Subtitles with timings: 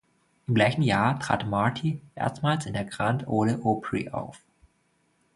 [0.47, 4.41] Im gleichen Jahr trat Marty erstmals in der Grand Ole Opry auf.